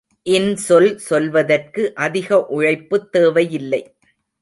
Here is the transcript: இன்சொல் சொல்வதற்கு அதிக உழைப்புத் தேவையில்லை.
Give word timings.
இன்சொல் 0.25 0.95
சொல்வதற்கு 0.95 1.93
அதிக 1.95 2.45
உழைப்புத் 2.45 3.11
தேவையில்லை. 3.11 3.95